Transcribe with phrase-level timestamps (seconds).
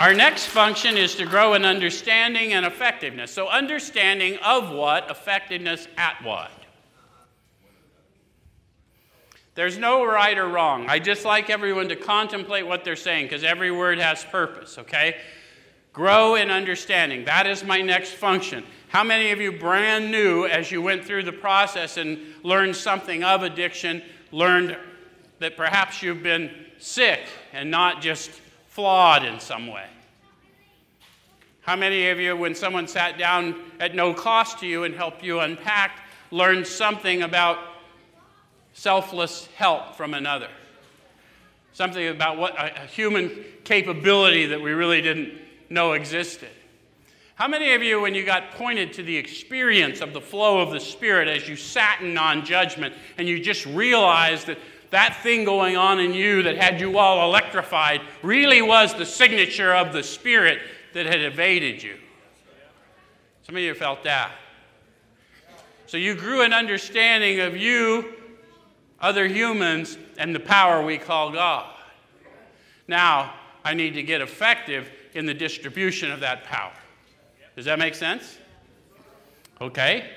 [0.00, 3.32] Our next function is to grow in understanding and effectiveness.
[3.32, 6.52] So, understanding of what, effectiveness at what.
[9.56, 10.86] There's no right or wrong.
[10.88, 15.16] I just like everyone to contemplate what they're saying because every word has purpose, okay?
[15.92, 17.24] Grow in understanding.
[17.24, 18.62] That is my next function.
[18.86, 23.24] How many of you, brand new, as you went through the process and learned something
[23.24, 24.76] of addiction, learned
[25.40, 27.22] that perhaps you've been sick
[27.52, 28.30] and not just
[28.78, 29.86] flawed in some way?
[31.62, 35.24] How many of you, when someone sat down at no cost to you and helped
[35.24, 35.98] you unpack,
[36.30, 37.58] learned something about
[38.74, 40.46] selfless help from another?
[41.72, 45.32] Something about what a, human capability that we really didn't
[45.68, 46.50] know existed.
[47.34, 50.70] How many of you, when you got pointed to the experience of the flow of
[50.70, 54.58] the Spirit as you sat in non judgment and you just realized that
[54.90, 59.74] that thing going on in you that had you all electrified really was the signature
[59.74, 60.60] of the Spirit
[60.94, 61.96] that had evaded you.
[63.42, 64.32] Some of you felt that.
[65.86, 68.14] So you grew an understanding of you,
[69.00, 71.74] other humans, and the power we call God.
[72.86, 76.72] Now, I need to get effective in the distribution of that power.
[77.56, 78.38] Does that make sense?
[79.60, 80.10] Okay.